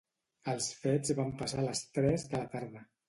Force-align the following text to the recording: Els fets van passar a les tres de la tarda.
Els 0.53 0.69
fets 0.85 1.13
van 1.19 1.29
passar 1.43 1.59
a 1.65 1.67
les 1.67 1.83
tres 1.99 2.27
de 2.33 2.41
la 2.43 2.49
tarda. 2.57 2.83